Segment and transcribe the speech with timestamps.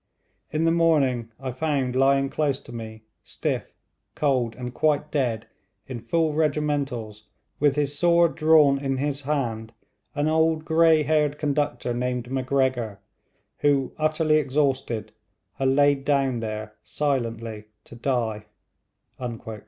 [0.49, 3.71] In the morning I found lying close to me, stiff,
[4.15, 5.45] cold, and quite dead,
[5.85, 7.25] in full regimentals,
[7.59, 9.73] with his sword drawn in his hand,
[10.15, 12.99] an old grey haired conductor named Macgregor,
[13.59, 15.11] who, utterly exhausted,
[15.53, 18.45] had lain down there silently to die.'